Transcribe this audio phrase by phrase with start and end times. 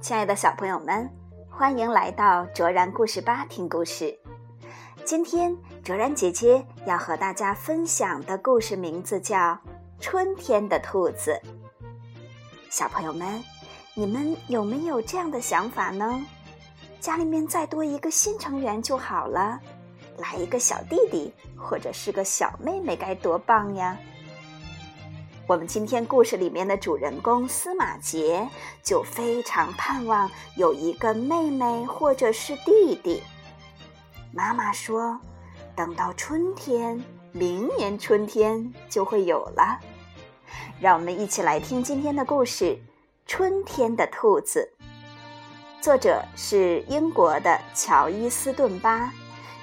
[0.00, 1.10] 亲爱的小朋友们，
[1.50, 4.18] 欢迎来到卓然故事吧听故事。
[5.04, 9.36] 今天卓然姐姐要和大家分享的故事名字叫
[10.00, 11.40] 《春天的兔子》。
[12.70, 13.42] 小朋友们，
[13.94, 16.24] 你们有没有这样的想法呢？
[17.00, 19.60] 家里面再多一个新成员就好了，
[20.18, 23.96] 来一个小弟弟或者是个小妹妹，该多棒呀！
[25.46, 28.48] 我们今天故事里面的主人公司马杰
[28.82, 33.22] 就非常盼望有一个妹妹或者是弟弟。
[34.32, 35.20] 妈妈说，
[35.76, 36.98] 等到春天，
[37.30, 39.78] 明年春天就会有了。
[40.80, 42.64] 让我们一起来听今天的故事
[43.26, 44.72] 《春天的兔子》。
[45.82, 49.12] 作者是英国的乔伊斯顿巴，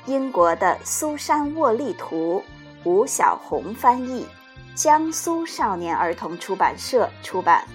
[0.06, 2.44] 英国的苏珊沃利图，
[2.84, 4.28] 吴小红翻译。
[4.74, 7.66] 江苏少年儿童出版社出版。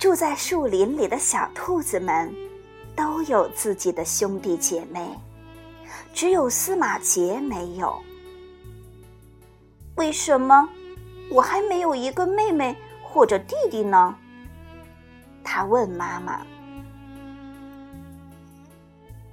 [0.00, 2.34] 住在树林里的小兔子们，
[2.96, 5.06] 都有自己的兄弟姐妹，
[6.14, 8.00] 只有司马杰没有。
[9.96, 10.66] 为什么
[11.30, 14.16] 我还没有一个妹妹或者弟弟呢？
[15.44, 16.40] 他问妈妈。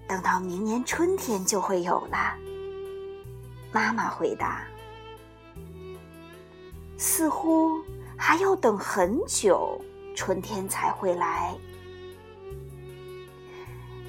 [0.06, 2.36] 等到明年春天就会有了。
[3.72, 4.68] 妈妈回答。
[6.98, 7.82] 似乎
[8.18, 9.82] 还要等很久。
[10.18, 11.54] 春天才会来。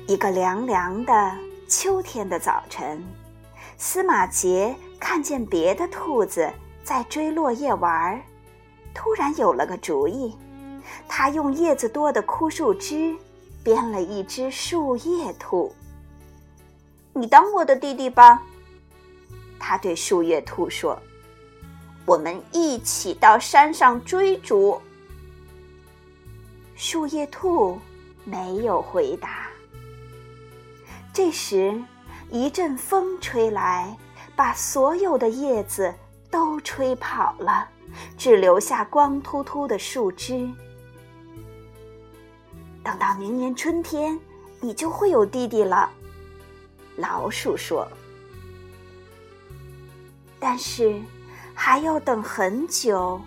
[0.06, 1.36] 一个凉凉的
[1.68, 3.04] 秋天的早晨，
[3.76, 6.50] 司马杰看见别的兔子
[6.82, 8.22] 在追落叶玩儿，
[8.94, 10.34] 突然有了个主意。
[11.06, 13.14] 他用叶子多的枯树枝
[13.62, 15.70] 编了一只树叶兔。
[17.12, 18.42] 你当我的弟弟吧，
[19.58, 20.98] 他对树叶兔说
[22.06, 24.80] ：“我们一起到山上追逐。”
[26.80, 27.76] 树叶兔
[28.24, 29.48] 没有回答。
[31.12, 31.76] 这时，
[32.30, 33.96] 一阵风吹来，
[34.36, 35.92] 把所有的叶子
[36.30, 37.68] 都吹跑了，
[38.16, 40.48] 只留下光秃秃的树枝。
[42.84, 44.16] 等到明年春天，
[44.60, 45.90] 你就会有弟弟了，
[46.94, 47.88] 老鼠说。
[50.38, 51.02] 但是，
[51.54, 53.20] 还要等很久，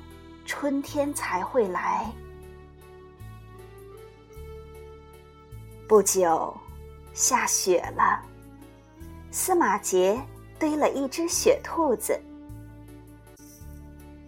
[0.46, 2.10] 春天才会来。
[5.92, 6.56] 不久，
[7.14, 8.22] 下雪了。
[9.30, 10.18] 司马杰
[10.58, 12.18] 堆了一只雪兔子。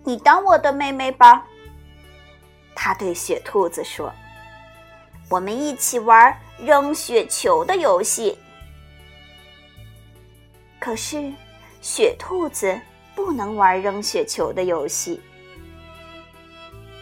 [0.04, 1.48] 你当我的妹妹吧，
[2.76, 4.12] 他对雪兔子说
[5.32, 8.38] ：“我们一起玩扔雪球的游戏。”
[10.82, 11.32] 可是，
[11.80, 12.78] 雪兔子
[13.16, 15.22] 不能玩扔雪球的游戏。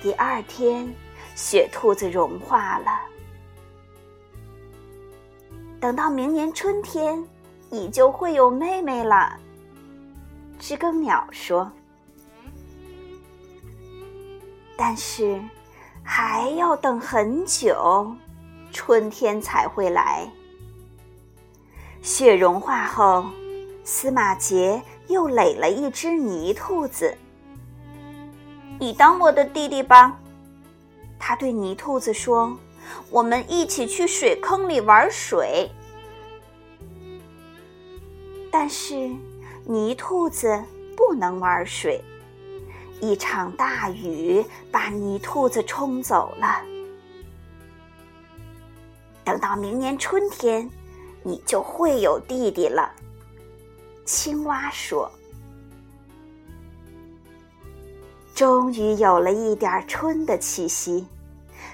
[0.04, 0.88] 第二天，
[1.34, 3.11] 雪兔子融化了。
[5.81, 7.22] 等到明年春天，
[7.72, 9.36] 你就会有妹妹了。
[10.59, 11.69] 知更鸟说
[14.78, 15.42] ：“但是
[16.03, 18.16] 还要等很久，
[18.72, 20.30] 春天才会来。”
[22.03, 23.25] 雪融化后，
[23.84, 27.18] 司马杰又垒了一只泥兔子。
[28.80, 30.16] 你当我的弟弟吧，
[31.18, 32.56] 他对泥兔子说。
[33.09, 35.69] 我们一起去水坑里玩水，
[38.52, 39.09] 但是
[39.66, 40.63] 泥兔子
[40.95, 42.04] 不能玩水。
[43.00, 46.62] 一场大雨把泥兔子冲走了。
[49.24, 50.69] 等到明年春天，
[51.24, 52.92] 你就会有弟弟了。
[54.06, 55.12] 青蛙说
[58.36, 61.07] ：“终于有了一点春的气息。”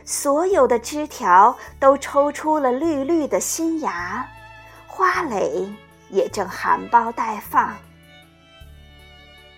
[0.08, 4.26] 所有的枝条都抽出了绿绿的新芽，
[4.88, 5.70] 花蕾
[6.10, 7.76] 也正含苞待放。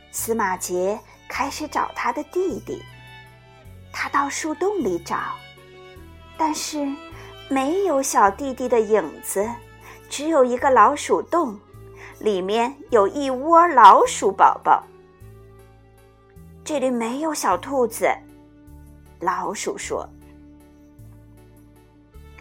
[0.09, 2.83] 司马杰开始找他的弟弟，
[3.93, 5.35] 他到树洞里找，
[6.35, 6.83] 但是
[7.47, 9.47] 没有小弟弟的影子，
[10.09, 11.59] 只有一个老鼠洞，
[12.17, 14.83] 里面有一窝老鼠宝宝。
[16.65, 18.09] 这里没有小兔子，
[19.19, 20.09] 老鼠说。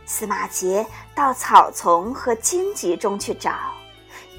[0.09, 0.85] 司马杰
[1.15, 3.53] 到草丛和荆棘中去找，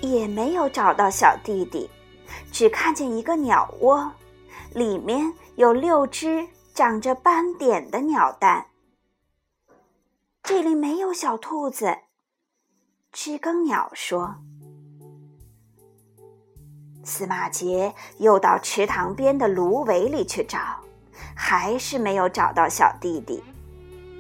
[0.02, 1.88] 也没有找到小弟弟，
[2.52, 4.12] 只看见一个鸟窝，
[4.74, 8.66] 里面有六只长着斑点的鸟蛋。
[10.42, 12.00] 这里没有小兔子，
[13.12, 14.38] 知更鸟说。
[17.04, 20.60] 司马杰又到池塘边的芦苇里去找，
[21.36, 23.44] 还是没有找到小弟弟，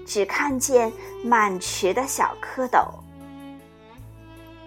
[0.09, 0.91] 只看见
[1.23, 2.87] 满池的小蝌蚪。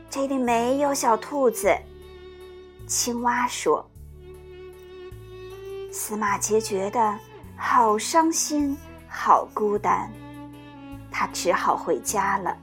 [0.09, 1.77] 这里没有小兔子，
[2.87, 3.85] 青蛙说。
[5.91, 7.19] 司马杰觉得
[7.57, 8.79] 好伤心，
[9.09, 10.09] 好孤单，
[11.11, 12.57] 他只好回家了。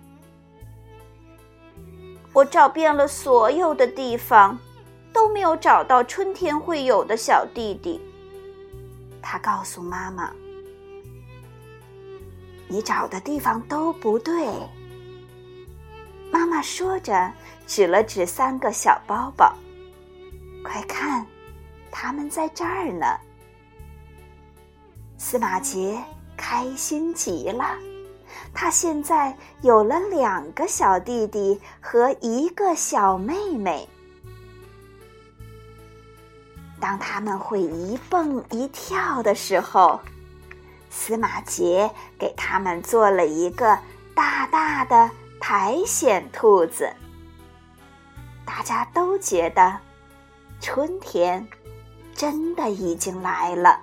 [2.31, 4.58] 我找遍了所有的地方。
[5.12, 8.00] 都没有找到春天会有的小弟弟。
[9.22, 10.31] 他告诉妈妈
[12.69, 14.48] ：“你找的地方都不对。”
[16.31, 17.33] 妈妈说着，
[17.68, 19.51] 指了指三个小包包
[20.63, 21.25] ：“快看，
[21.92, 23.06] 他们在这儿呢。”
[25.18, 26.01] 司马杰
[26.38, 27.77] 开心极了，
[28.54, 33.89] 他现在有了两个小弟弟和一个小妹妹。
[36.80, 40.00] 当他们会一蹦一跳的时候，
[41.00, 43.80] 司马杰给他们做了一个
[44.13, 45.10] 大大的
[45.40, 46.94] 苔藓兔子。
[48.46, 49.80] 大家都觉得
[50.60, 51.48] 春天
[52.13, 53.80] 真的已经来了。